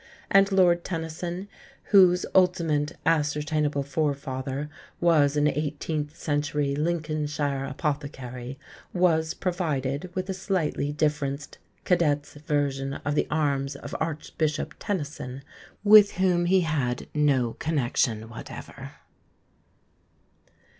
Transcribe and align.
'"And 0.31 0.51
Lord 0.51 0.83
Tennyson, 0.83 1.47
whose 1.91 2.25
ultimate 2.33 2.93
ascertainable 3.05 3.83
forefather 3.83 4.67
was 4.99 5.37
an 5.37 5.47
eighteenth 5.47 6.17
century 6.17 6.75
Lincolnshire 6.75 7.65
apothecary, 7.65 8.57
was 8.95 9.35
provided 9.35 10.09
with 10.15 10.27
a 10.27 10.33
slightly 10.33 10.91
differenced 10.91 11.59
cadet's 11.85 12.33
version 12.33 12.93
of 13.05 13.13
the 13.13 13.27
arms 13.29 13.75
of 13.75 13.95
Archbishop 13.99 14.73
Tenison, 14.79 15.43
with 15.83 16.13
whom 16.13 16.45
he 16.45 16.61
had 16.61 17.07
no 17.13 17.53
connection 17.59 18.27
whatever. 18.27 18.93